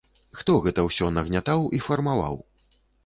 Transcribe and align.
Хто 0.37 0.53
гэта 0.63 0.85
ўсё 0.87 1.09
нагнятаў 1.17 1.69
і 1.79 1.83
фармаваў? 1.89 2.35